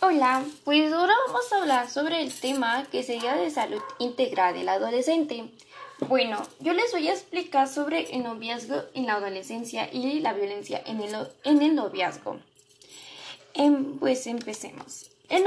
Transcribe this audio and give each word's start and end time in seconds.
Hola, 0.00 0.44
pues 0.64 0.92
ahora 0.92 1.12
vamos 1.26 1.52
a 1.52 1.56
hablar 1.56 1.90
sobre 1.90 2.22
el 2.22 2.32
tema 2.32 2.84
que 2.90 3.02
sería 3.02 3.34
de 3.34 3.50
salud 3.50 3.82
integral 3.98 4.54
del 4.54 4.68
adolescente. 4.68 5.50
Bueno, 6.06 6.40
yo 6.60 6.72
les 6.72 6.92
voy 6.92 7.08
a 7.08 7.12
explicar 7.12 7.66
sobre 7.66 8.14
el 8.14 8.22
noviazgo 8.22 8.82
en 8.94 9.06
la 9.06 9.14
adolescencia 9.14 9.92
y 9.92 10.20
la 10.20 10.34
violencia 10.34 10.80
en 10.86 11.00
el, 11.00 11.16
en 11.42 11.62
el 11.62 11.74
noviazgo. 11.74 12.38
Em, 13.54 13.98
pues 13.98 14.26
empecemos. 14.28 15.10
El, 15.28 15.44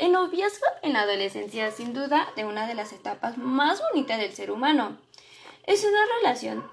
el 0.00 0.10
noviazgo 0.12 0.66
en 0.82 0.94
la 0.94 1.02
adolescencia 1.02 1.68
es 1.68 1.76
sin 1.76 1.94
duda 1.94 2.28
de 2.34 2.44
una 2.44 2.66
de 2.66 2.74
las 2.74 2.92
etapas 2.92 3.38
más 3.38 3.80
bonitas 3.80 4.18
del 4.18 4.34
ser 4.34 4.50
humano. 4.50 4.98
Es 5.66 5.84
una 5.84 6.04
relación 6.20 6.64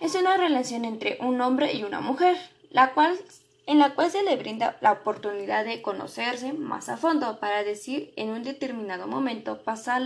es 0.00 0.14
una 0.14 0.36
relación 0.36 0.84
entre 0.84 1.16
un 1.20 1.40
hombre 1.40 1.72
y 1.72 1.82
una 1.82 2.00
mujer, 2.00 2.36
la 2.70 2.92
cual 2.92 3.18
en 3.66 3.80
la 3.80 3.94
cual 3.94 4.10
se 4.10 4.22
le 4.22 4.36
brinda 4.36 4.76
la 4.80 4.92
oportunidad 4.92 5.64
de 5.64 5.82
conocerse 5.82 6.52
más 6.52 6.88
a 6.88 6.96
fondo 6.96 7.40
para 7.40 7.64
decir 7.64 8.12
en 8.16 8.30
un 8.30 8.42
determinado 8.44 9.06
momento 9.08 9.62
pasar 9.62 10.02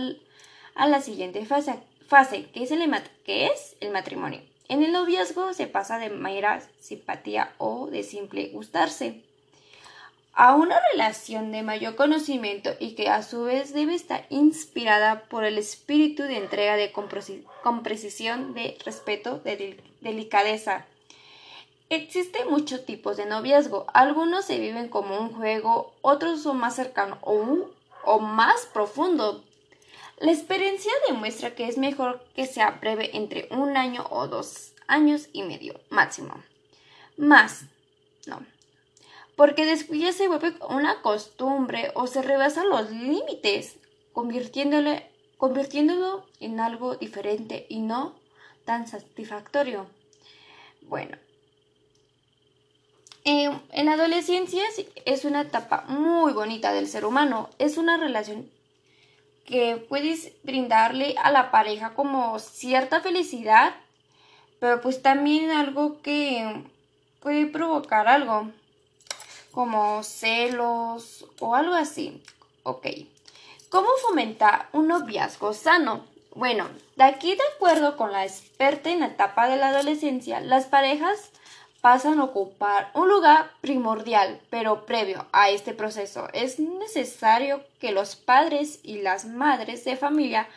a 0.75 0.87
la 0.87 1.01
siguiente 1.01 1.45
fase, 1.45 1.75
fase 2.07 2.45
que, 2.51 2.63
es 2.63 2.71
el, 2.71 2.81
que 3.23 3.47
es 3.47 3.75
el 3.79 3.91
matrimonio. 3.91 4.41
En 4.67 4.83
el 4.83 4.91
noviazgo 4.91 5.53
se 5.53 5.67
pasa 5.67 5.99
de 5.99 6.09
mera 6.09 6.61
simpatía 6.79 7.53
o 7.57 7.87
de 7.87 8.03
simple 8.03 8.47
gustarse 8.49 9.21
a 10.33 10.55
una 10.55 10.79
relación 10.91 11.51
de 11.51 11.61
mayor 11.61 11.95
conocimiento 11.95 12.71
y 12.79 12.95
que 12.95 13.09
a 13.09 13.21
su 13.21 13.43
vez 13.43 13.73
debe 13.73 13.95
estar 13.95 14.25
inspirada 14.29 15.23
por 15.23 15.43
el 15.43 15.57
espíritu 15.57 16.23
de 16.23 16.37
entrega 16.37 16.77
de 16.77 16.91
con 16.91 17.83
precisión, 17.83 18.53
de 18.53 18.77
respeto, 18.85 19.39
de 19.39 19.77
delicadeza, 19.99 20.85
Existen 21.91 22.49
muchos 22.49 22.85
tipos 22.85 23.17
de 23.17 23.25
noviazgo. 23.25 23.85
Algunos 23.93 24.45
se 24.45 24.59
viven 24.59 24.87
como 24.87 25.19
un 25.19 25.33
juego, 25.33 25.93
otros 25.99 26.41
son 26.41 26.57
más 26.57 26.77
cercanos 26.77 27.19
o, 27.21 27.67
o 28.05 28.19
más 28.21 28.65
profundo. 28.67 29.43
La 30.17 30.31
experiencia 30.31 30.93
demuestra 31.09 31.53
que 31.53 31.67
es 31.67 31.77
mejor 31.77 32.25
que 32.33 32.45
sea 32.45 32.79
breve 32.79 33.17
entre 33.17 33.49
un 33.51 33.75
año 33.75 34.07
o 34.09 34.29
dos 34.29 34.71
años 34.87 35.27
y 35.33 35.43
medio 35.43 35.81
máximo. 35.89 36.33
Más, 37.17 37.65
no. 38.25 38.39
Porque 39.35 39.65
después 39.65 39.99
ya 39.99 40.13
se 40.13 40.29
vuelve 40.29 40.55
una 40.69 41.01
costumbre 41.01 41.91
o 41.93 42.07
se 42.07 42.21
rebasan 42.21 42.69
los 42.69 42.89
límites, 42.89 43.75
convirtiéndolo, 44.13 44.95
convirtiéndolo 45.35 46.25
en 46.39 46.61
algo 46.61 46.95
diferente 46.95 47.65
y 47.67 47.81
no 47.81 48.15
tan 48.63 48.87
satisfactorio. 48.87 49.87
Bueno, 50.83 51.17
eh, 53.23 53.51
en 53.71 53.85
la 53.85 53.93
adolescencia 53.93 54.63
es 55.05 55.25
una 55.25 55.41
etapa 55.41 55.85
muy 55.87 56.33
bonita 56.33 56.73
del 56.73 56.87
ser 56.87 57.05
humano. 57.05 57.49
Es 57.59 57.77
una 57.77 57.97
relación 57.97 58.49
que 59.45 59.75
puedes 59.75 60.31
brindarle 60.43 61.15
a 61.21 61.31
la 61.31 61.51
pareja 61.51 61.93
como 61.93 62.39
cierta 62.39 63.01
felicidad, 63.01 63.75
pero 64.59 64.81
pues 64.81 65.01
también 65.01 65.51
algo 65.51 66.01
que 66.01 66.63
puede 67.19 67.45
provocar 67.45 68.07
algo, 68.07 68.49
como 69.51 70.03
celos 70.03 71.25
o 71.39 71.55
algo 71.55 71.75
así. 71.75 72.23
Ok. 72.63 72.87
¿Cómo 73.69 73.89
fomentar 74.01 74.69
un 74.73 74.87
noviazgo 74.87 75.53
sano? 75.53 76.05
Bueno, 76.33 76.69
de 76.95 77.03
aquí 77.03 77.35
de 77.35 77.43
acuerdo 77.55 77.97
con 77.97 78.11
la 78.11 78.25
experta 78.25 78.89
en 78.89 79.01
la 79.01 79.07
etapa 79.07 79.47
de 79.47 79.57
la 79.57 79.69
adolescencia, 79.69 80.39
las 80.39 80.65
parejas 80.65 81.31
pasan 81.81 82.19
a 82.19 82.25
ocupar 82.25 82.91
un 82.93 83.09
lugar 83.09 83.51
primordial, 83.59 84.39
pero 84.49 84.85
previo 84.85 85.25
a 85.31 85.49
este 85.49 85.73
proceso 85.73 86.29
es 86.33 86.59
necesario 86.59 87.63
que 87.79 87.91
los 87.91 88.15
padres 88.15 88.79
y 88.83 89.01
las 89.01 89.25
madres 89.25 89.83
de 89.83 89.97
familia 89.97 90.47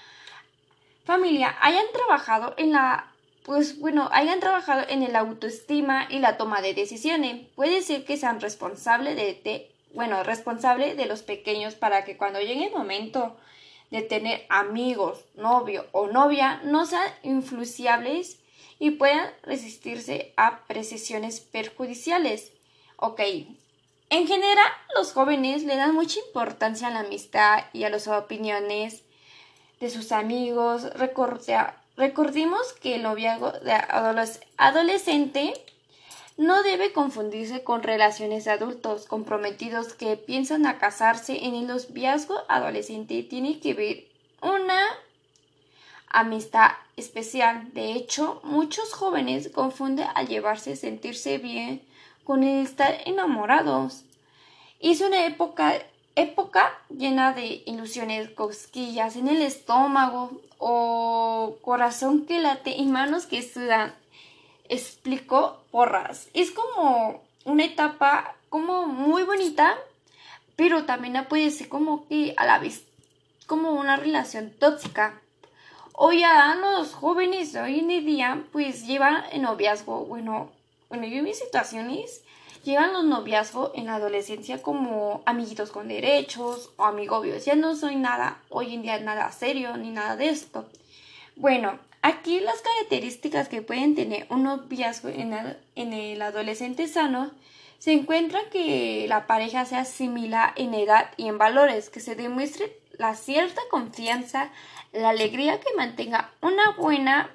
familia 1.04 1.54
hayan 1.60 1.84
trabajado 1.92 2.54
en 2.56 2.72
la 2.72 3.10
pues 3.44 3.78
bueno, 3.78 4.08
hayan 4.10 4.40
trabajado 4.40 4.84
en 4.88 5.02
el 5.02 5.14
autoestima 5.16 6.06
y 6.08 6.18
la 6.18 6.38
toma 6.38 6.62
de 6.62 6.72
decisiones. 6.72 7.46
Puede 7.54 7.82
ser 7.82 8.06
que 8.06 8.16
sean 8.16 8.40
responsables 8.40 9.16
de, 9.16 9.70
bueno, 9.92 10.22
responsable 10.22 10.94
de 10.94 11.04
los 11.04 11.22
pequeños 11.22 11.74
para 11.74 12.04
que 12.04 12.16
cuando 12.16 12.40
llegue 12.40 12.68
el 12.68 12.72
momento 12.72 13.36
de 13.90 14.00
tener 14.00 14.46
amigos, 14.48 15.26
novio 15.34 15.84
o 15.92 16.06
novia 16.06 16.62
no 16.64 16.86
sean 16.86 17.06
influenciables 17.22 18.38
y 18.78 18.92
puedan 18.92 19.30
resistirse 19.42 20.32
a 20.36 20.64
precisiones 20.66 21.40
perjudiciales. 21.40 22.52
Ok. 22.96 23.20
En 24.10 24.26
general, 24.26 24.68
los 24.96 25.12
jóvenes 25.12 25.64
le 25.64 25.76
dan 25.76 25.94
mucha 25.94 26.20
importancia 26.20 26.88
a 26.88 26.90
la 26.90 27.00
amistad 27.00 27.64
y 27.72 27.84
a 27.84 27.90
las 27.90 28.06
opiniones 28.06 29.02
de 29.80 29.90
sus 29.90 30.12
amigos. 30.12 30.86
recordemos 31.96 32.72
que 32.74 32.96
el 32.96 33.02
noviazgo 33.02 33.52
de 33.52 33.72
adolescente 34.56 35.54
no 36.36 36.62
debe 36.62 36.92
confundirse 36.92 37.62
con 37.62 37.82
relaciones 37.82 38.44
de 38.44 38.50
adultos 38.50 39.06
comprometidos 39.06 39.94
que 39.94 40.16
piensan 40.16 40.66
a 40.66 40.78
casarse 40.78 41.44
en 41.44 41.54
el 41.54 41.66
noviazgo 41.66 42.42
adolescente. 42.48 43.22
Tiene 43.22 43.60
que 43.60 43.74
ver 43.74 44.04
una 44.42 44.80
amistad 46.14 46.70
especial. 46.96 47.72
De 47.74 47.92
hecho, 47.92 48.40
muchos 48.44 48.92
jóvenes 48.92 49.50
confunden 49.50 50.06
al 50.14 50.28
llevarse 50.28 50.76
sentirse 50.76 51.38
bien 51.38 51.82
con 52.22 52.44
estar 52.44 52.96
enamorados. 53.04 54.04
Es 54.80 55.00
una 55.00 55.26
época, 55.26 55.74
época 56.14 56.72
llena 56.88 57.32
de 57.32 57.62
ilusiones, 57.66 58.30
cosquillas 58.30 59.16
en 59.16 59.28
el 59.28 59.42
estómago 59.42 60.40
o 60.58 61.56
corazón 61.62 62.26
que 62.26 62.38
late 62.38 62.76
y 62.76 62.86
manos 62.86 63.26
que 63.26 63.42
sudan. 63.42 63.94
Explico 64.68 65.64
porras. 65.70 66.28
Es 66.32 66.52
como 66.52 67.22
una 67.44 67.64
etapa 67.64 68.36
como 68.48 68.86
muy 68.86 69.24
bonita, 69.24 69.76
pero 70.54 70.84
también 70.84 71.26
puede 71.28 71.50
ser 71.50 71.68
como 71.68 72.06
que 72.06 72.34
a 72.36 72.46
la 72.46 72.58
vez 72.60 72.84
como 73.46 73.72
una 73.72 73.96
relación 73.96 74.52
tóxica 74.58 75.20
Hoy 75.96 76.20
ya 76.20 76.56
los 76.56 76.92
jóvenes 76.92 77.54
hoy 77.54 77.78
en 77.78 77.86
día 78.04 78.42
pues 78.50 78.84
llevan 78.84 79.22
el 79.30 79.42
noviazgo, 79.42 80.04
bueno, 80.06 80.50
bueno, 80.88 81.06
yo 81.06 81.18
en 81.18 81.24
mis 81.24 81.38
situaciones 81.38 82.24
llevan 82.64 82.92
los 82.92 83.04
noviazgos 83.04 83.70
en 83.76 83.86
la 83.86 83.94
adolescencia 83.94 84.60
como 84.60 85.22
amiguitos 85.24 85.70
con 85.70 85.86
derechos 85.86 86.72
o 86.78 86.84
amigobios. 86.84 87.44
Ya 87.44 87.54
no 87.54 87.76
soy 87.76 87.94
nada, 87.94 88.38
hoy 88.48 88.74
en 88.74 88.82
día 88.82 88.98
nada 88.98 89.30
serio 89.30 89.76
ni 89.76 89.90
nada 89.90 90.16
de 90.16 90.30
esto. 90.30 90.66
Bueno, 91.36 91.78
aquí 92.02 92.40
las 92.40 92.60
características 92.60 93.48
que 93.48 93.62
pueden 93.62 93.94
tener 93.94 94.26
un 94.30 94.42
noviazgo 94.42 95.10
en 95.10 95.32
el, 95.32 95.56
en 95.76 95.92
el 95.92 96.20
adolescente 96.22 96.88
sano 96.88 97.30
se 97.78 97.92
encuentra 97.92 98.40
que 98.50 99.06
la 99.08 99.28
pareja 99.28 99.64
sea 99.64 99.84
similar 99.84 100.54
en 100.56 100.74
edad 100.74 101.12
y 101.16 101.28
en 101.28 101.38
valores, 101.38 101.88
que 101.88 102.00
se 102.00 102.16
demuestre 102.16 102.83
la 102.98 103.14
cierta 103.14 103.62
confianza, 103.70 104.50
la 104.92 105.10
alegría 105.10 105.60
que 105.60 105.74
mantenga 105.76 106.32
una 106.40 106.70
buena 106.72 107.30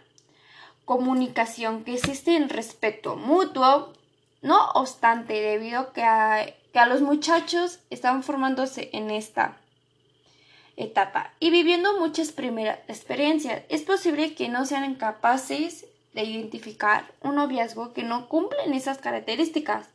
comunicación, 0.85 1.83
que 1.83 1.93
existe 1.93 2.35
en 2.35 2.49
respeto 2.49 3.15
mutuo, 3.15 3.93
no 4.41 4.71
obstante, 4.71 5.33
debido 5.33 5.93
que 5.93 6.03
a, 6.03 6.53
que 6.73 6.79
a 6.79 6.87
los 6.87 7.01
muchachos 7.01 7.79
están 7.89 8.23
formándose 8.23 8.89
en 8.93 9.11
esta 9.11 9.57
etapa 10.77 11.33
y 11.39 11.51
viviendo 11.51 11.99
muchas 11.99 12.31
primeras 12.31 12.79
experiencias, 12.87 13.63
es 13.69 13.83
posible 13.83 14.33
que 14.33 14.49
no 14.49 14.65
sean 14.65 14.95
capaces 14.95 15.85
de 16.13 16.23
identificar 16.23 17.11
un 17.21 17.35
noviazgo 17.35 17.93
que 17.93 18.03
no 18.03 18.29
cumplen 18.29 18.73
esas 18.73 18.97
características. 18.97 19.89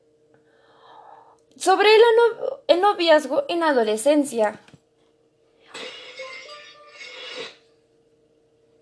sobre 1.56 1.88
el, 1.94 2.02
no- 2.16 2.60
el 2.68 2.80
noviazgo 2.80 3.44
en 3.48 3.62
adolescencia. 3.64 4.60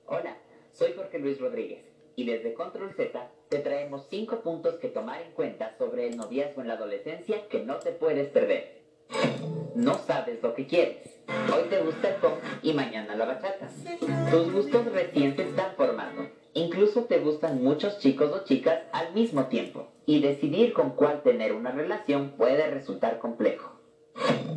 Hola, 0.07 0.37
soy 0.73 0.93
Luis 1.19 1.41
Rodríguez 1.41 1.85
y 2.17 2.25
desde 2.25 2.55
Control 2.55 2.93
Z 2.95 3.31
te 3.49 3.59
traemos 3.59 4.07
5 4.11 4.41
puntos 4.41 4.77
que 4.77 4.89
tomar 4.89 5.23
en 5.23 5.33
cuenta 5.33 5.77
sobre 5.79 6.09
el 6.09 6.17
noviazgo 6.17 6.63
en 6.63 6.69
la 6.69 6.75
adolescencia 6.75 7.47
que 7.49 7.63
no 7.63 7.77
te 7.77 7.93
puedes 7.93 8.29
perder. 8.29 8.83
No 9.75 9.95
sabes 9.95 10.43
lo 10.43 10.55
que 10.55 10.67
quieres. 10.67 11.21
Hoy 11.55 11.69
te 11.69 11.83
gusta 11.83 12.09
el 12.09 12.15
punk 12.17 12.39
y 12.63 12.73
mañana 12.73 13.15
la 13.15 13.27
bachata. 13.27 13.69
Tus 14.31 14.53
gustos 14.53 14.87
recién 14.93 15.37
se 15.37 15.43
están 15.43 15.75
formando. 15.77 16.31
Incluso 16.55 17.05
te 17.05 17.19
gustan 17.19 17.63
muchos 17.63 17.99
chicos 17.99 18.33
o 18.33 18.45
chicas 18.45 18.81
al 18.93 19.13
mismo 19.13 19.47
tiempo. 19.47 19.89
Y 20.07 20.23
decidir 20.23 20.73
con 20.73 20.91
cuál 20.91 21.23
tener 21.23 21.53
una 21.53 21.73
relación 21.73 22.33
puede 22.39 22.71
resultar 22.71 23.19
complejo. 23.19 23.79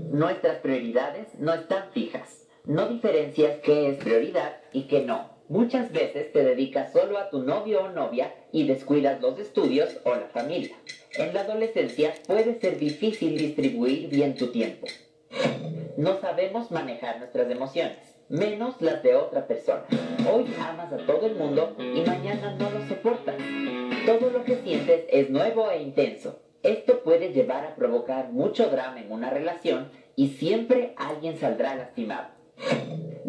Nuestras 0.09 0.59
prioridades 0.59 1.35
no 1.38 1.53
están 1.53 1.91
fijas. 1.91 2.47
No 2.63 2.88
diferencias 2.88 3.59
qué 3.61 3.89
es 3.89 3.97
prioridad 3.97 4.61
y 4.71 4.83
qué 4.88 5.01
no. 5.01 5.38
Muchas 5.50 5.92
veces 5.92 6.31
te 6.31 6.44
dedicas 6.44 6.94
solo 6.94 7.18
a 7.18 7.31
tu 7.31 7.42
novio 7.42 7.81
o 7.81 7.90
novia 7.90 8.36
y 8.51 8.68
descuidas 8.68 9.19
los 9.19 9.40
estudios 9.40 9.98
o 10.04 10.13
la 10.13 10.28
familia. 10.28 10.75
En 11.18 11.34
la 11.34 11.42
adolescencia 11.42 12.13
puede 12.28 12.60
ser 12.60 12.78
difícil 12.78 13.36
distribuir 13.36 14.10
bien 14.10 14.36
tu 14.36 14.51
tiempo. 14.51 14.86
No 15.98 16.22
sabemos 16.22 16.69
manejar 16.69 17.18
nuestras 17.18 17.50
emociones, 17.50 17.98
menos 18.30 18.80
las 18.80 19.01
de 19.01 19.16
otra 19.16 19.48
persona. 19.48 19.86
Hoy 20.31 20.46
amas 20.60 20.94
a 20.94 20.98
todo 20.98 21.25
el 21.25 21.34
mundo 21.34 21.75
y 21.80 22.02
mañana 22.02 22.56
no 22.60 22.69
lo 22.69 22.88
soportas. 22.88 23.36
Todo 24.06 24.30
lo 24.30 24.44
que 24.44 24.57
sientes 24.57 25.06
es 25.10 25.31
nuevo 25.31 25.72
e 25.72 25.81
intenso. 25.81 26.44
Esto 26.62 27.02
puede 27.02 27.34
llevar 27.34 27.66
a 27.66 27.75
provocar 27.75 28.31
mucho 28.31 28.69
drama 28.69 29.02
en 29.02 29.12
una 29.12 29.31
relación 29.31 29.90
y 30.16 30.28
siempre 30.28 30.94
alguien 30.95 31.40
saldrá 31.40 31.74
lastimado. 31.74 32.28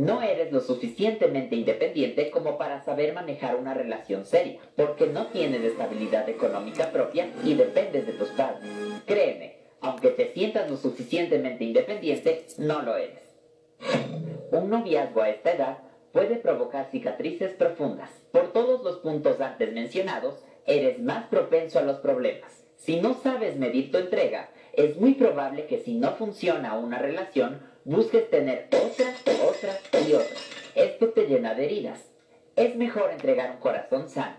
No 0.00 0.22
eres 0.22 0.50
lo 0.50 0.60
suficientemente 0.60 1.56
independiente 1.56 2.30
como 2.30 2.56
para 2.56 2.82
saber 2.82 3.12
manejar 3.12 3.56
una 3.56 3.74
relación 3.74 4.24
seria, 4.24 4.58
porque 4.74 5.06
no 5.06 5.26
tienes 5.26 5.62
estabilidad 5.62 6.26
económica 6.26 6.90
propia 6.90 7.28
y 7.44 7.52
dependes 7.52 8.06
de 8.06 8.14
tus 8.14 8.30
padres. 8.30 8.66
Créeme, 9.04 9.58
aunque 9.82 10.08
te 10.08 10.32
sientas 10.32 10.70
lo 10.70 10.78
suficientemente 10.78 11.64
independiente, 11.64 12.46
no 12.56 12.80
lo 12.80 12.96
eres. 12.96 13.20
Un 14.50 14.70
noviazgo 14.70 15.20
a 15.20 15.28
esta 15.28 15.52
edad 15.52 15.78
puede 16.12 16.36
provocar 16.36 16.88
cicatrices 16.90 17.52
profundas. 17.52 18.08
Por 18.32 18.54
todos 18.54 18.82
los 18.82 19.00
puntos 19.00 19.38
antes 19.42 19.70
mencionados, 19.74 20.42
eres 20.64 20.98
más 20.98 21.26
propenso 21.26 21.78
a 21.78 21.82
los 21.82 21.98
problemas. 21.98 22.64
Si 22.76 22.98
no 22.98 23.12
sabes 23.12 23.58
medir 23.58 23.92
tu 23.92 23.98
entrega, 23.98 24.48
es 24.72 24.96
muy 24.96 25.12
probable 25.12 25.66
que 25.66 25.80
si 25.80 25.92
no 25.92 26.12
funciona 26.12 26.78
una 26.78 26.98
relación, 26.98 27.68
busques 27.84 28.28
tener 28.30 28.68
otra, 28.72 29.14
otra 29.46 29.78
y 30.06 30.12
otra. 30.12 30.36
Esto 30.74 31.08
te 31.10 31.26
llena 31.26 31.54
de 31.54 31.64
heridas. 31.64 32.04
Es 32.56 32.76
mejor 32.76 33.10
entregar 33.10 33.50
un 33.52 33.58
corazón 33.58 34.08
sano. 34.08 34.36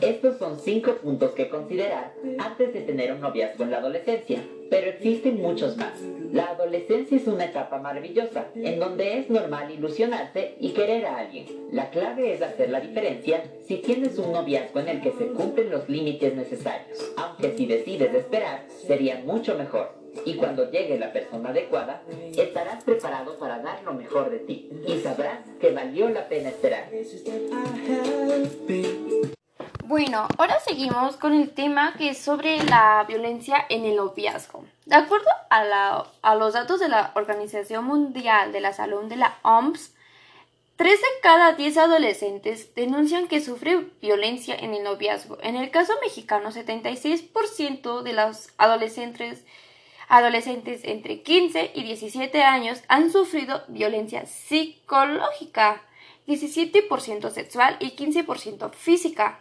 Estos 0.00 0.38
son 0.38 0.58
cinco 0.58 0.96
puntos 0.96 1.30
que 1.32 1.48
considerar 1.48 2.12
antes 2.38 2.74
de 2.74 2.82
tener 2.82 3.12
un 3.12 3.20
noviazgo 3.20 3.64
en 3.64 3.70
la 3.70 3.78
adolescencia, 3.78 4.42
pero 4.68 4.90
existen 4.90 5.40
muchos 5.40 5.76
más. 5.78 6.00
La 6.32 6.50
adolescencia 6.50 7.16
es 7.16 7.26
una 7.26 7.46
etapa 7.46 7.78
maravillosa, 7.78 8.48
en 8.54 8.78
donde 8.78 9.18
es 9.18 9.30
normal 9.30 9.70
ilusionarse 9.70 10.56
y 10.60 10.70
querer 10.70 11.06
a 11.06 11.18
alguien. 11.18 11.46
La 11.72 11.88
clave 11.90 12.34
es 12.34 12.42
hacer 12.42 12.68
la 12.70 12.80
diferencia 12.80 13.42
si 13.66 13.78
tienes 13.78 14.18
un 14.18 14.32
noviazgo 14.32 14.80
en 14.80 14.88
el 14.88 15.00
que 15.00 15.12
se 15.12 15.28
cumplen 15.28 15.70
los 15.70 15.88
límites 15.88 16.34
necesarios, 16.34 17.12
aunque 17.16 17.56
si 17.56 17.66
decides 17.66 18.12
esperar, 18.14 18.66
sería 18.68 19.20
mucho 19.24 19.56
mejor. 19.56 19.95
Y 20.24 20.34
cuando 20.36 20.70
llegue 20.70 20.98
la 20.98 21.12
persona 21.12 21.50
adecuada, 21.50 22.02
estarás 22.36 22.82
preparado 22.84 23.36
para 23.38 23.58
dar 23.60 23.82
lo 23.84 23.92
mejor 23.94 24.30
de 24.30 24.38
ti 24.40 24.70
y 24.86 25.00
sabrás 25.00 25.38
que 25.60 25.70
valió 25.72 26.08
la 26.08 26.28
pena 26.28 26.48
esperar. 26.48 26.88
Bueno, 29.84 30.26
ahora 30.36 30.58
seguimos 30.60 31.16
con 31.16 31.32
el 31.32 31.50
tema 31.50 31.94
que 31.96 32.10
es 32.10 32.18
sobre 32.18 32.62
la 32.64 33.04
violencia 33.06 33.64
en 33.68 33.84
el 33.84 33.94
noviazgo. 33.96 34.64
De 34.84 34.96
acuerdo 34.96 35.28
a, 35.48 35.64
la- 35.64 36.06
a 36.22 36.34
los 36.34 36.54
datos 36.54 36.80
de 36.80 36.88
la 36.88 37.12
Organización 37.14 37.84
Mundial 37.84 38.52
de 38.52 38.60
la 38.60 38.72
Salud 38.72 39.04
de 39.04 39.16
la 39.16 39.36
OMS, 39.42 39.92
3 40.76 41.00
de 41.00 41.06
cada 41.22 41.52
10 41.52 41.78
adolescentes 41.78 42.74
denuncian 42.74 43.28
que 43.28 43.40
sufren 43.40 43.90
violencia 44.02 44.56
en 44.56 44.74
el 44.74 44.82
noviazgo. 44.82 45.38
En 45.42 45.56
el 45.56 45.70
caso 45.70 45.92
mexicano, 46.02 46.50
76% 46.50 48.02
de 48.02 48.12
los 48.12 48.48
adolescentes, 48.58 49.44
adolescentes 50.08 50.82
entre 50.84 51.22
15 51.22 51.72
y 51.74 51.82
17 51.82 52.42
años 52.42 52.82
han 52.88 53.10
sufrido 53.10 53.62
violencia 53.68 54.26
psicológica, 54.26 55.82
17% 56.26 57.30
sexual 57.30 57.76
y 57.80 57.96
15% 57.96 58.72
física. 58.72 59.40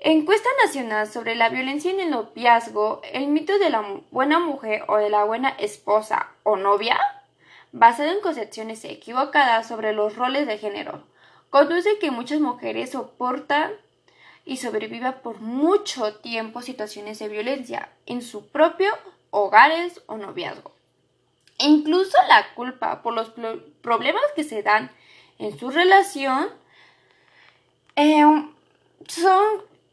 Encuesta 0.00 0.48
nacional 0.64 1.06
sobre 1.06 1.34
la 1.34 1.48
violencia 1.48 1.90
en 1.90 2.00
el 2.00 2.10
noviazgo, 2.10 3.00
el 3.12 3.28
mito 3.28 3.58
de 3.58 3.70
la 3.70 3.84
buena 4.10 4.38
mujer 4.38 4.84
o 4.88 4.96
de 4.96 5.08
la 5.08 5.24
buena 5.24 5.50
esposa 5.50 6.28
o 6.42 6.56
novia, 6.56 6.98
basado 7.72 8.10
en 8.10 8.20
concepciones 8.20 8.84
equivocadas 8.84 9.66
sobre 9.66 9.92
los 9.92 10.16
roles 10.16 10.46
de 10.46 10.58
género, 10.58 11.02
conduce 11.50 11.98
que 11.98 12.10
muchas 12.10 12.40
mujeres 12.40 12.90
soportan 12.90 13.72
y 14.44 14.58
sobrevivan 14.58 15.20
por 15.22 15.40
mucho 15.40 16.16
tiempo 16.16 16.60
situaciones 16.60 17.18
de 17.18 17.28
violencia 17.28 17.88
en 18.06 18.20
sus 18.20 18.44
propios 18.44 18.94
hogares 19.34 20.00
o 20.06 20.16
noviazgo. 20.16 20.72
E 21.58 21.66
incluso 21.66 22.16
la 22.28 22.54
culpa 22.54 23.02
por 23.02 23.14
los 23.14 23.32
problemas 23.82 24.22
que 24.36 24.44
se 24.44 24.62
dan 24.62 24.90
en 25.38 25.58
su 25.58 25.70
relación 25.70 26.48
eh, 27.96 28.24
son, 29.08 29.44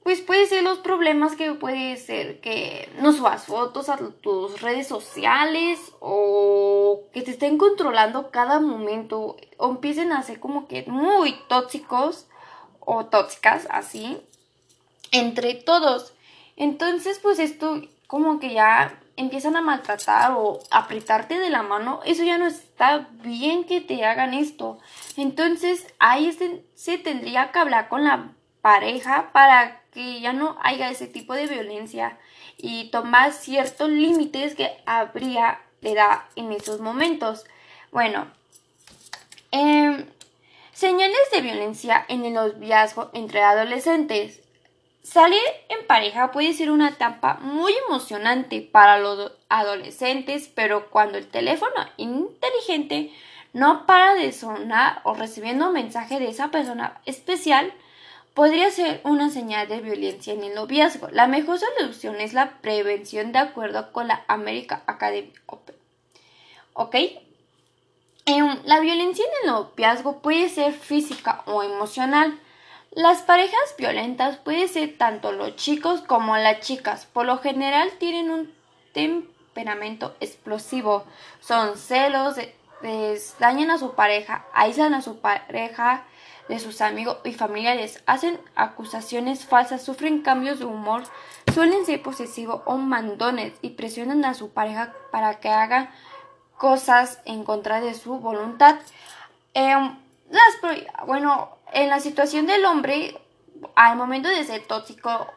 pues 0.04 0.22
puede 0.22 0.46
ser 0.46 0.64
los 0.64 0.78
problemas 0.80 1.36
que 1.36 1.54
puede 1.54 1.98
ser 1.98 2.40
que 2.40 2.90
no 3.00 3.14
subas 3.14 3.46
fotos 3.46 3.90
a 3.90 3.98
tus 3.98 4.62
redes 4.62 4.88
sociales 4.88 5.80
o 6.00 7.04
que 7.12 7.24
te 7.24 7.32
estén 7.32 7.58
controlando 7.58 8.30
cada 8.30 8.60
momento 8.60 9.38
o 9.58 9.70
empiecen 9.70 10.12
a 10.12 10.24
ser 10.24 10.40
como 10.40 10.68
que 10.68 10.84
muy 10.88 11.34
tóxicos 11.48 12.28
o 12.80 13.06
tóxicas 13.06 13.68
así 13.72 14.22
entre 15.12 15.56
todos. 15.56 16.14
Entonces, 16.58 17.20
pues 17.20 17.40
esto 17.40 17.82
como 18.08 18.40
que 18.40 18.54
ya 18.54 19.00
empiezan 19.22 19.56
a 19.56 19.62
maltratar 19.62 20.34
o 20.34 20.60
apretarte 20.70 21.40
de 21.40 21.50
la 21.50 21.64
mano, 21.64 22.02
eso 22.06 22.24
ya 22.24 22.38
no 22.38 22.48
está 22.48 23.08
bien 23.24 23.64
que 23.64 23.80
te 23.82 24.04
hagan 24.06 24.34
esto. 24.34 24.80
Entonces, 25.16 25.88
ahí 26.00 26.32
se, 26.76 26.98
tendría 26.98 27.52
que 27.52 27.60
hablar 27.60 27.88
con 27.88 28.04
la 28.04 28.34
pareja 28.62 29.32
para 29.32 29.82
que 29.92 30.20
ya 30.22 30.34
no 30.34 30.58
haya 30.62 30.90
ese 30.90 31.08
tipo 31.08 31.34
de 31.34 31.48
violencia 31.48 32.18
y 32.58 32.90
tomar 32.92 33.34
ciertos 33.34 33.90
límites 33.90 34.56
que 34.56 34.70
habría 34.86 35.62
de 35.82 35.96
dar 35.96 36.26
en 36.36 36.52
esos 36.52 36.80
momentos. 36.80 37.46
Bueno, 37.92 38.28
em, 39.52 40.06
señales 40.74 41.32
de 41.32 41.42
violencia 41.42 42.06
en 42.08 42.26
el 42.26 42.34
noviazgo 42.34 43.10
entre 43.14 43.42
adolescentes. 43.42 44.41
Salir 45.04 45.42
en 45.70 45.86
pareja 45.88 46.32
puede 46.32 46.54
ser 46.54 46.70
una 46.70 46.90
etapa 46.90 47.40
muy 47.42 47.74
emocionante 47.88 48.62
para 48.62 49.00
los 49.00 49.32
adolescentes, 49.50 50.50
pero 50.54 50.90
cuando 50.90 51.18
el 51.18 51.28
teléfono 51.28 51.74
inteligente 51.98 53.12
no 53.54 53.86
para 53.86 54.14
de 54.14 54.32
sonar 54.32 55.02
o 55.04 55.14
recibiendo 55.14 55.68
un 55.68 55.74
mensaje 55.74 56.20
de 56.20 56.30
esa 56.30 56.52
persona 56.52 57.02
especial, 57.06 57.74
podría 58.34 58.70
ser 58.72 59.02
una 59.04 59.30
señal 59.30 59.68
de 59.68 59.82
violencia 59.82 60.34
en 60.34 60.44
el 60.44 60.56
noviazgo. 60.56 61.10
La 61.10 61.28
mejor 61.28 61.60
solución 61.60 62.22
es 62.22 62.34
la 62.34 62.62
prevención 62.62 63.32
de 63.32 63.40
acuerdo 63.40 63.92
con 63.92 64.08
la 64.08 64.24
American 64.28 64.82
Academy 64.86 65.34
Open. 65.48 65.76
¿Ok? 66.74 66.96
Em, 68.26 68.60
la 68.66 68.80
violencia 68.80 69.26
en 69.26 69.32
el 69.48 69.54
noviazgo 69.54 70.22
puede 70.22 70.48
ser 70.48 70.74
física 70.74 71.42
o 71.46 71.64
emocional. 71.64 72.40
Las 72.94 73.22
parejas 73.22 73.74
violentas 73.78 74.36
pueden 74.36 74.68
ser 74.68 74.98
tanto 74.98 75.32
los 75.32 75.56
chicos 75.56 76.02
como 76.02 76.36
las 76.36 76.60
chicas. 76.60 77.06
Por 77.06 77.26
lo 77.26 77.38
general 77.38 77.90
tienen 78.00 78.30
un 78.30 78.54
temperamento 78.94 80.14
explosivo. 80.20 81.06
Son 81.40 81.78
celos, 81.78 82.36
dañan 83.40 83.72
a 83.72 83.78
su 83.78 83.94
pareja, 83.94 84.46
aíslan 84.54 84.94
a 84.94 85.02
su 85.02 85.20
pareja 85.20 86.04
de 86.50 86.60
sus 86.60 86.82
amigos 86.82 87.20
y 87.24 87.32
familiares, 87.32 88.04
hacen 88.08 88.38
acusaciones 88.56 89.46
falsas, 89.46 89.84
sufren 89.84 90.22
cambios 90.22 90.60
de 90.60 90.66
humor, 90.66 91.04
suelen 91.54 91.86
ser 91.86 92.02
posesivos 92.02 92.62
o 92.66 92.76
mandones 92.76 93.54
y 93.62 93.70
presionan 93.70 94.26
a 94.26 94.34
su 94.34 94.50
pareja 94.50 94.94
para 95.12 95.40
que 95.40 95.48
haga 95.48 95.92
cosas 96.58 97.22
en 97.24 97.46
contra 97.46 97.80
de 97.80 97.94
su 97.94 98.20
voluntad. 98.20 98.80
Em, 100.32 100.86
bueno, 101.06 101.58
en 101.74 101.90
la 101.90 102.00
situación 102.00 102.48
del 102.48 102.66
hombre, 102.66 103.20
al 103.76 103.98
momento 103.98 104.30
de 104.30 104.44
ser 104.44 104.66
tóxico, 104.66 105.28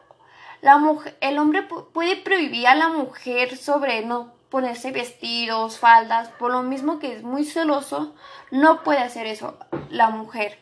la 0.61 0.77
mujer, 0.77 1.17
el 1.21 1.37
hombre 1.37 1.63
puede 1.63 2.15
prohibir 2.15 2.67
a 2.67 2.75
la 2.75 2.89
mujer 2.89 3.57
sobre 3.57 4.05
no 4.05 4.33
ponerse 4.49 4.91
vestidos, 4.91 5.79
faldas, 5.79 6.29
por 6.39 6.51
lo 6.51 6.63
mismo 6.63 6.99
que 6.99 7.13
es 7.13 7.23
muy 7.23 7.43
celoso, 7.43 8.15
no 8.51 8.83
puede 8.83 8.99
hacer 8.99 9.27
eso 9.27 9.57
la 9.89 10.09
mujer. 10.09 10.59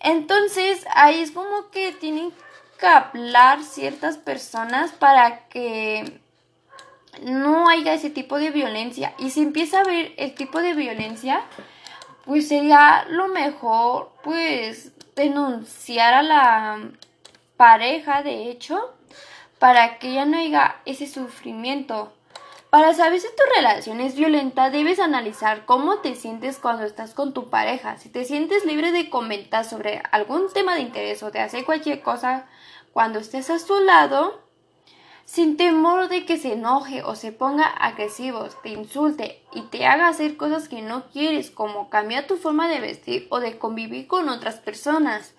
Entonces, 0.00 0.86
ahí 0.94 1.20
es 1.20 1.32
como 1.32 1.70
que 1.70 1.92
tienen 1.92 2.32
que 2.78 2.86
hablar 2.86 3.64
ciertas 3.64 4.18
personas 4.18 4.92
para 4.92 5.48
que 5.48 6.20
no 7.22 7.68
haya 7.68 7.94
ese 7.94 8.10
tipo 8.10 8.38
de 8.38 8.50
violencia. 8.50 9.14
Y 9.18 9.30
si 9.30 9.42
empieza 9.42 9.80
a 9.80 9.84
ver 9.84 10.14
el 10.16 10.34
tipo 10.34 10.60
de 10.60 10.74
violencia, 10.74 11.42
pues 12.26 12.48
sería 12.48 13.06
lo 13.08 13.28
mejor, 13.28 14.10
pues, 14.22 14.92
denunciar 15.14 16.12
a 16.12 16.22
la 16.22 16.90
pareja, 17.56 18.22
de 18.22 18.50
hecho, 18.50 18.92
para 19.58 19.98
que 19.98 20.12
ya 20.12 20.26
no 20.26 20.36
haya 20.36 20.76
ese 20.84 21.06
sufrimiento. 21.06 22.12
Para 22.68 22.92
saber 22.92 23.20
si 23.20 23.28
tu 23.28 23.42
relación 23.54 24.00
es 24.00 24.16
violenta, 24.16 24.70
debes 24.70 24.98
analizar 24.98 25.64
cómo 25.64 25.98
te 25.98 26.14
sientes 26.14 26.58
cuando 26.58 26.84
estás 26.84 27.14
con 27.14 27.32
tu 27.32 27.48
pareja. 27.48 27.96
Si 27.96 28.08
te 28.08 28.24
sientes 28.24 28.64
libre 28.66 28.92
de 28.92 29.08
comentar 29.08 29.64
sobre 29.64 30.02
algún 30.10 30.52
tema 30.52 30.74
de 30.74 30.82
interés 30.82 31.22
o 31.22 31.30
de 31.30 31.40
hacer 31.40 31.64
cualquier 31.64 32.02
cosa 32.02 32.46
cuando 32.92 33.20
estés 33.20 33.48
a 33.50 33.58
su 33.60 33.80
lado, 33.80 34.45
sin 35.26 35.56
temor 35.56 36.08
de 36.08 36.24
que 36.24 36.38
se 36.38 36.52
enoje 36.52 37.02
o 37.02 37.16
se 37.16 37.32
ponga 37.32 37.66
agresivo, 37.66 38.48
te 38.62 38.70
insulte 38.70 39.42
y 39.52 39.62
te 39.62 39.84
haga 39.84 40.06
hacer 40.06 40.36
cosas 40.36 40.68
que 40.68 40.82
no 40.82 41.06
quieres, 41.10 41.50
como 41.50 41.90
cambiar 41.90 42.28
tu 42.28 42.36
forma 42.36 42.68
de 42.68 42.80
vestir 42.80 43.26
o 43.30 43.40
de 43.40 43.58
convivir 43.58 44.06
con 44.06 44.28
otras 44.28 44.54
personas. 44.60 45.34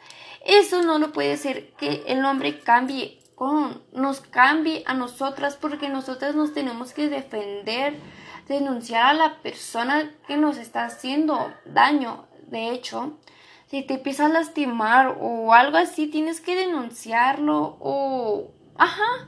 Eso 0.45 0.83
no 0.83 0.99
lo 0.99 1.13
puede 1.13 1.37
ser 1.37 1.71
que 1.75 2.03
el 2.07 2.23
hombre 2.25 2.59
cambie, 2.59 3.17
con, 3.33 3.81
nos 3.93 4.19
cambie 4.19 4.83
a 4.87 4.93
nosotras 4.93 5.55
porque 5.55 5.87
nosotras 5.87 6.35
nos 6.35 6.53
tenemos 6.53 6.91
que 6.91 7.07
defender, 7.07 7.95
denunciar 8.49 9.05
a 9.05 9.13
la 9.13 9.37
persona 9.41 10.11
que 10.27 10.35
nos 10.35 10.57
está 10.57 10.83
haciendo 10.83 11.53
daño. 11.63 12.27
De 12.47 12.71
hecho, 12.71 13.17
si 13.67 13.83
te 13.83 13.95
empieza 13.95 14.25
a 14.25 14.29
lastimar 14.29 15.17
o 15.21 15.53
algo 15.53 15.77
así, 15.77 16.07
tienes 16.07 16.41
que 16.41 16.57
denunciarlo 16.57 17.77
o... 17.79 18.51
Ajá 18.79 19.27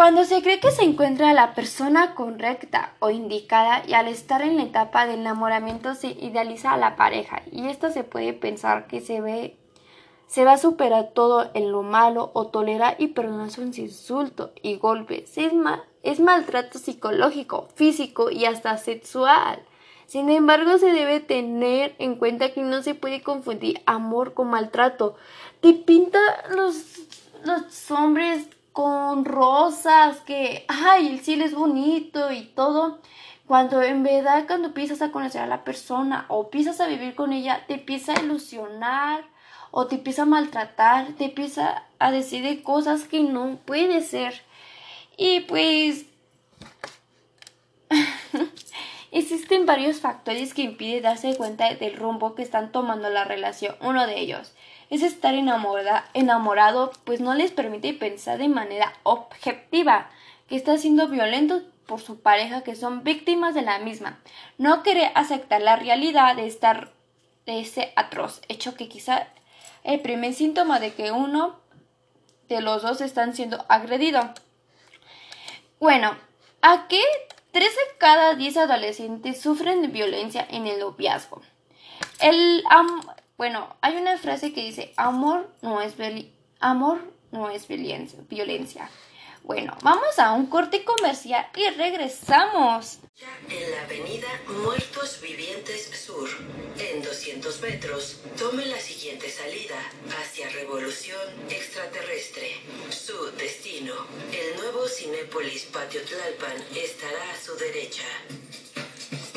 cuando 0.00 0.24
se 0.24 0.40
cree 0.40 0.60
que 0.60 0.70
se 0.70 0.82
encuentra 0.82 1.34
la 1.34 1.54
persona 1.54 2.14
correcta 2.14 2.94
o 3.00 3.10
indicada 3.10 3.82
y 3.86 3.92
al 3.92 4.08
estar 4.08 4.40
en 4.40 4.56
la 4.56 4.62
etapa 4.62 5.06
del 5.06 5.20
enamoramiento 5.20 5.94
se 5.94 6.12
idealiza 6.12 6.72
a 6.72 6.78
la 6.78 6.96
pareja 6.96 7.42
y 7.52 7.68
esta 7.68 7.90
se 7.90 8.02
puede 8.02 8.32
pensar 8.32 8.86
que 8.86 9.02
se 9.02 9.20
ve 9.20 9.58
se 10.26 10.46
va 10.46 10.52
a 10.52 10.56
superar 10.56 11.10
todo 11.12 11.50
en 11.52 11.70
lo 11.70 11.82
malo 11.82 12.30
o 12.32 12.46
tolera 12.46 12.96
y 12.96 13.08
perdona 13.08 13.50
sus 13.50 13.76
insultos 13.76 14.52
y 14.62 14.76
golpes. 14.76 15.36
Es, 15.36 15.52
es 16.02 16.18
maltrato 16.18 16.78
psicológico, 16.78 17.68
físico 17.74 18.30
y 18.30 18.46
hasta 18.46 18.78
sexual. 18.78 19.62
Sin 20.06 20.30
embargo, 20.30 20.78
se 20.78 20.92
debe 20.92 21.20
tener 21.20 21.94
en 21.98 22.14
cuenta 22.14 22.54
que 22.54 22.62
no 22.62 22.80
se 22.82 22.94
puede 22.94 23.20
confundir 23.20 23.82
amor 23.84 24.32
con 24.32 24.48
maltrato. 24.48 25.16
Te 25.60 25.74
pinta 25.74 26.18
los, 26.48 27.00
los 27.44 27.90
hombres 27.90 28.48
con 28.72 29.24
rosas, 29.24 30.20
que, 30.20 30.64
ay, 30.68 31.08
el 31.08 31.20
cielo 31.20 31.44
es 31.44 31.54
bonito 31.54 32.30
y 32.32 32.42
todo. 32.42 33.00
Cuando 33.46 33.82
en 33.82 34.02
verdad 34.02 34.44
cuando 34.46 34.68
empiezas 34.68 35.02
a 35.02 35.10
conocer 35.10 35.42
a 35.42 35.46
la 35.46 35.64
persona 35.64 36.26
o 36.28 36.44
empiezas 36.44 36.80
a 36.80 36.86
vivir 36.86 37.14
con 37.14 37.32
ella, 37.32 37.64
te 37.66 37.74
empieza 37.74 38.12
a 38.12 38.22
ilusionar 38.22 39.24
o 39.72 39.86
te 39.86 39.96
empieza 39.96 40.22
a 40.22 40.26
maltratar, 40.26 41.14
te 41.18 41.26
empieza 41.26 41.84
a 41.98 42.10
decir 42.12 42.44
de 42.44 42.62
cosas 42.62 43.04
que 43.04 43.22
no 43.22 43.58
puede 43.64 44.02
ser. 44.02 44.42
Y 45.16 45.40
pues 45.40 46.06
existen 49.20 49.66
varios 49.66 50.00
factores 50.00 50.52
que 50.52 50.62
impiden 50.62 51.02
darse 51.02 51.36
cuenta 51.36 51.72
del 51.74 51.96
rumbo 51.96 52.34
que 52.34 52.42
están 52.42 52.72
tomando 52.72 53.08
la 53.08 53.24
relación. 53.24 53.76
Uno 53.80 54.06
de 54.06 54.18
ellos 54.18 54.52
es 54.90 55.02
estar 55.02 55.34
enamorada, 55.34 56.08
enamorado, 56.14 56.92
pues 57.04 57.20
no 57.20 57.34
les 57.34 57.52
permite 57.52 57.94
pensar 57.94 58.38
de 58.38 58.48
manera 58.48 58.92
objetiva 59.04 60.10
que 60.48 60.56
está 60.56 60.76
siendo 60.76 61.08
violento 61.08 61.62
por 61.86 62.00
su 62.00 62.20
pareja, 62.20 62.62
que 62.62 62.76
son 62.76 63.04
víctimas 63.04 63.54
de 63.54 63.62
la 63.62 63.78
misma. 63.78 64.18
No 64.58 64.82
quiere 64.82 65.12
aceptar 65.14 65.60
la 65.60 65.76
realidad 65.76 66.36
de 66.36 66.46
estar 66.46 66.92
de 67.46 67.60
ese 67.60 67.92
atroz 67.96 68.42
hecho 68.48 68.74
que 68.74 68.88
quizá 68.88 69.28
el 69.82 70.00
primer 70.00 70.34
síntoma 70.34 70.78
de 70.78 70.92
que 70.92 71.12
uno 71.12 71.58
de 72.48 72.60
los 72.60 72.82
dos 72.82 73.00
están 73.00 73.34
siendo 73.34 73.64
agredido. 73.68 74.34
Bueno, 75.78 76.16
¿a 76.62 76.86
qué 76.88 77.00
3 77.52 77.64
de 77.64 77.98
cada 77.98 78.34
10 78.34 78.56
adolescentes 78.56 79.40
sufren 79.40 79.82
de 79.82 79.88
violencia 79.88 80.46
en 80.50 80.66
el 80.66 80.78
noviazgo? 80.78 81.42
El, 82.20 82.62
bueno, 83.36 83.76
hay 83.80 83.96
una 83.96 84.18
frase 84.18 84.52
que 84.52 84.62
dice, 84.62 84.92
amor 84.96 85.50
no 85.62 85.80
es, 85.80 85.94
amor 86.60 87.00
no 87.32 87.50
es 87.50 87.66
violencia. 87.68 88.88
Bueno, 89.42 89.76
vamos 89.82 90.18
a 90.18 90.32
un 90.32 90.46
corte 90.46 90.84
comercial 90.84 91.46
y 91.56 91.68
regresamos. 91.70 92.98
En 93.48 93.70
la 93.70 93.82
avenida 93.82 94.28
Muertos 94.62 95.20
Vivientes 95.22 95.90
Sur, 95.98 96.28
en 96.78 97.02
200 97.02 97.60
metros, 97.62 98.20
tome 98.38 98.66
la 98.66 98.78
siguiente 98.78 99.30
salida 99.30 99.76
hacia 100.20 100.48
Revolución 100.50 100.89
Cinépolis 105.20 105.66
Patio 105.66 106.00
Tlalpan, 106.00 106.56
estará 106.74 107.30
a 107.30 107.36
su 107.36 107.54
derecha. 107.58 108.04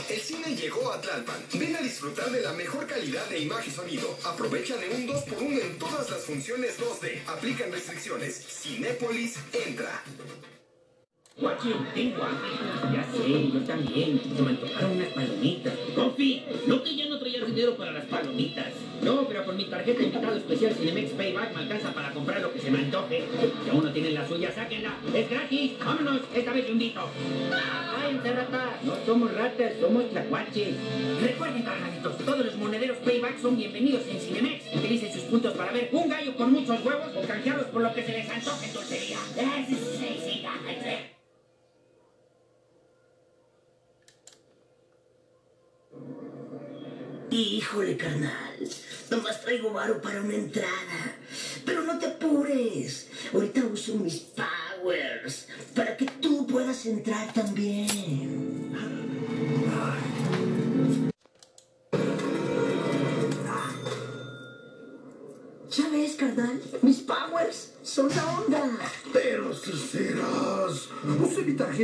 El 0.09 0.21
cine 0.21 0.55
llegó 0.55 0.89
a 0.93 1.01
Tlalpan. 1.01 1.45
Ven 1.55 1.75
a 1.75 1.81
disfrutar 1.81 2.31
de 2.31 2.41
la 2.41 2.53
mejor 2.53 2.87
calidad 2.87 3.25
de 3.27 3.39
imagen 3.39 3.69
y 3.69 3.75
sonido. 3.75 4.17
Aprovecha 4.23 4.77
de 4.77 4.87
un 4.87 5.05
2x1 5.05 5.61
en 5.61 5.77
todas 5.77 6.09
las 6.09 6.23
funciones 6.23 6.79
2D. 6.79 7.27
Aplican 7.27 7.69
restricciones. 7.69 8.33
Cinépolis 8.33 9.35
entra. 9.51 10.01
Ya 12.93 13.03
sé, 13.11 13.51
yo 13.51 13.59
también. 13.65 14.21
Se 14.23 14.41
me 14.41 14.51
antojaron 14.51 14.91
unas 14.91 15.09
palomitas. 15.09 15.73
Coffee, 15.95 16.45
no 16.65 16.81
que 16.81 16.95
ya 16.95 17.09
no 17.09 17.19
traías 17.19 17.45
dinero 17.45 17.75
para 17.75 17.91
las 17.91 18.05
palomitas. 18.05 18.73
No, 19.01 19.27
pero 19.27 19.45
con 19.45 19.57
mi 19.57 19.65
tarjeta 19.65 20.03
invitado 20.03 20.37
especial 20.37 20.73
Cinemex 20.73 21.11
Payback 21.11 21.53
me 21.53 21.61
alcanza 21.61 21.93
para 21.93 22.11
comprar 22.11 22.41
lo 22.41 22.53
que 22.53 22.59
se 22.59 22.71
me 22.71 22.79
antoje. 22.79 23.23
Si 23.63 23.69
aún 23.69 23.83
no 23.83 23.91
tienen 23.91 24.13
la 24.13 24.27
suya, 24.27 24.51
sáquenla. 24.51 24.97
Es 25.13 25.29
gratis. 25.29 25.79
Vámonos, 25.79 26.21
esta 26.33 26.53
vez 26.53 26.69
hundito. 26.69 27.01
Váyanse, 27.49 28.33
rata. 28.33 28.79
No 28.83 28.93
somos 29.05 29.33
ratas, 29.33 29.73
somos 29.81 30.09
tlacuaches. 30.09 30.75
Recuerden, 31.21 31.63
carnalitos, 31.63 32.17
todos 32.19 32.45
los 32.45 32.55
monederos 32.55 32.97
Payback 32.97 33.41
son 33.41 33.57
bienvenidos 33.57 34.03
en 34.07 34.19
Cinemex. 34.19 34.75
Utilicen 34.75 35.13
sus 35.13 35.23
puntos 35.23 35.53
para 35.53 35.71
ver 35.71 35.89
un 35.91 36.09
gallo 36.09 36.35
con 36.35 36.53
muchos 36.53 36.85
huevos 36.85 37.11
o 37.15 37.27
canjearlos 37.27 37.67
por 37.67 37.81
lo 37.81 37.93
que 37.93 38.03
se 38.03 38.11
les 38.13 38.29
antoje 38.29 38.67
en 38.67 38.73
dulcería. 38.73 39.17
Sí, 39.35 39.75
sí, 39.75 40.19
sí, 40.23 40.43
Híjole, 47.33 47.97
carnal. 47.97 48.59
Nomás 49.09 49.41
traigo 49.41 49.73
varo 49.73 49.99
para 49.99 50.21
una 50.21 50.35
entrada. 50.35 51.17
Pero 51.65 51.81
no 51.81 51.97
te 51.97 52.05
apures. 52.05 53.07
Ahorita 53.33 53.63
uso 53.65 53.95
mis 53.95 54.19
powers 54.37 55.47
para 55.73 55.97
que 55.97 56.05
tú 56.05 56.45
puedas 56.45 56.85
entrar 56.85 57.33
también. 57.33 57.52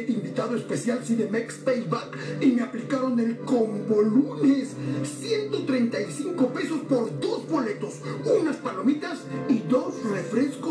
Invitado 0.08 0.56
especial 0.56 1.04
Cinemex 1.04 1.56
Payback 1.56 2.18
y 2.42 2.48
me 2.48 2.62
aplicaron 2.62 3.20
el 3.20 3.38
combo 3.40 4.02
lunes. 4.02 4.70
135 5.04 6.48
pesos 6.50 6.80
por 6.88 7.20
dos 7.20 7.48
boletos, 7.48 7.96
unas 8.40 8.58
palomitas 8.58 9.20
y 9.48 9.60
dos 9.60 9.96
refrescos 10.04 10.69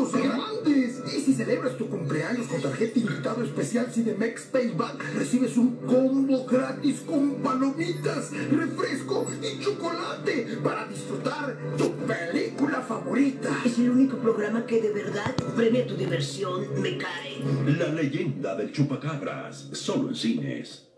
si 1.28 1.34
celebras 1.34 1.76
tu 1.76 1.90
cumpleaños 1.90 2.46
con 2.46 2.62
tarjeta 2.62 2.98
invitado 2.98 3.44
especial 3.44 3.92
Cinemex 3.92 4.46
Payback, 4.46 5.14
recibes 5.14 5.58
un 5.58 5.76
combo 5.86 6.46
gratis 6.46 7.02
con 7.06 7.34
palomitas, 7.42 8.30
refresco 8.50 9.26
y 9.42 9.62
chocolate 9.62 10.56
para 10.64 10.86
disfrutar 10.86 11.54
tu 11.76 11.92
película 12.06 12.80
favorita. 12.80 13.50
Es 13.62 13.78
el 13.78 13.90
único 13.90 14.16
programa 14.16 14.64
que 14.64 14.80
de 14.80 14.90
verdad 14.90 15.34
premia 15.54 15.86
tu 15.86 15.96
diversión, 15.96 16.80
me 16.80 16.96
cae. 16.96 17.42
La 17.76 17.88
leyenda 17.88 18.54
del 18.54 18.72
chupacabras, 18.72 19.68
solo 19.72 20.08
en 20.08 20.14
cines. 20.14 20.88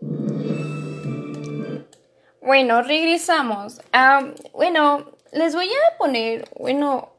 Bueno, 2.41 2.83
regresamos. 2.83 3.81
Ah, 3.91 4.31
bueno, 4.53 5.11
les 5.33 5.53
voy 5.53 5.67
a 5.67 5.97
poner, 5.97 6.47
bueno, 6.57 7.11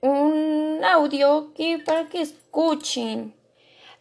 un 0.00 0.80
audio 0.84 1.52
que 1.54 1.78
para 1.84 2.08
que 2.08 2.20
escuchen. 2.20 3.34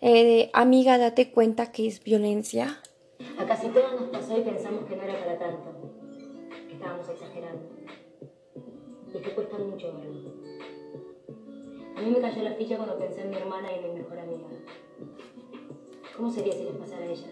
Eh, 0.02 0.50
amiga, 0.54 0.98
date 0.98 1.32
cuenta 1.32 1.72
que 1.72 1.88
es 1.88 2.04
violencia. 2.04 2.82
A 3.40 3.46
casi 3.46 3.68
todos 3.70 4.00
nos 4.00 4.10
pasó 4.10 4.38
y 4.38 4.42
pensamos 4.42 4.86
que 4.86 4.96
no 4.96 5.04
era 5.04 5.20
para 5.20 5.40
tanto, 5.40 5.92
que 6.68 6.74
estábamos 6.74 7.10
exagerando. 7.10 7.64
Y 9.12 9.18
es 9.18 9.24
que 9.24 9.32
cuesta 9.34 9.58
mucho 9.58 9.94
verlo. 9.94 10.32
A 11.96 12.02
mí 12.02 12.12
me 12.12 12.22
cayó 12.22 12.44
la 12.44 12.54
ficha 12.54 12.78
cuando 12.78 13.00
pensé 13.00 13.22
en 13.22 13.32
mi 13.32 13.38
hermana 13.38 13.72
y 13.72 13.84
en 13.84 13.94
mi 13.94 14.00
mejor 14.02 14.20
amiga. 14.20 14.48
¿Cómo 16.16 16.32
sería 16.32 16.54
si 16.54 16.64
les 16.64 16.76
pasara 16.76 17.06
a 17.06 17.08
ellas? 17.08 17.30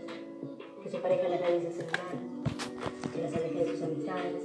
Que 0.82 0.90
su 0.90 0.98
pareja 0.98 1.30
las 1.30 1.40
realice 1.40 1.72
celular, 1.72 2.16
que 3.14 3.22
las 3.22 3.34
aleje 3.36 3.60
de 3.60 3.72
sus 3.72 3.82
amistades, 3.84 4.44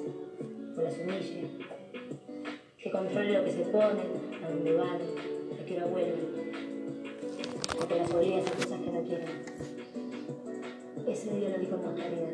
o 0.76 0.82
las 0.82 0.98
humille, 0.98 1.48
que 2.82 2.90
controle 2.90 3.32
lo 3.32 3.44
que 3.44 3.52
se 3.52 3.64
ponen, 3.64 4.42
a 4.42 4.48
dónde 4.48 4.72
van, 4.72 5.00
a 5.60 5.64
qué 5.66 5.76
hora 5.76 5.86
vuelven, 5.86 6.52
o 7.78 7.86
que 7.86 7.96
las 7.96 8.10
obligue 8.10 8.36
a 8.36 8.38
hacer 8.38 8.54
cosas 8.54 8.80
que 8.80 8.90
no 8.90 9.02
quieren. 9.02 9.44
Ese 11.06 11.34
día 11.34 11.50
lo 11.50 11.58
vi 11.58 11.66
con 11.66 11.94
claridad. 11.94 12.28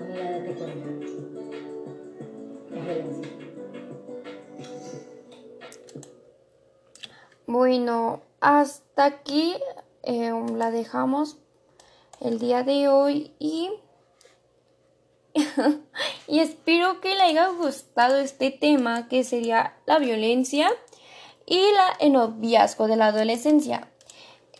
Amiga, 0.00 0.30
date 0.30 0.54
cuenta. 0.54 0.88
Es. 2.88 3.34
Bueno, 7.46 8.22
hasta 8.40 9.04
aquí 9.04 9.54
eh, 10.02 10.32
la 10.56 10.70
dejamos 10.70 11.38
el 12.20 12.38
día 12.38 12.62
de 12.62 12.88
hoy 12.88 13.32
y, 13.38 13.70
y 16.34 16.40
espero 16.40 17.00
que 17.00 17.14
le 17.14 17.22
haya 17.22 17.46
gustado 17.46 18.18
este 18.18 18.50
tema 18.50 19.06
que 19.06 19.22
sería 19.22 19.76
la 19.86 20.00
violencia 20.00 20.68
y 21.46 21.60
la, 21.72 21.90
el 22.00 22.14
noviazgo 22.14 22.88
de 22.88 22.96
la 22.96 23.06
adolescencia. 23.06 23.92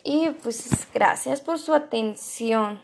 Y 0.01 0.29
pues 0.29 0.87
gracias 0.93 1.41
por 1.41 1.59
su 1.59 1.73
atención. 1.73 2.81